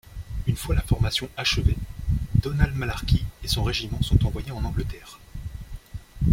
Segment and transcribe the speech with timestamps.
[0.47, 1.77] Une fois la formation achevée,
[2.33, 5.19] Donald Malarkey et son régiment sont envoyés en Angleterre.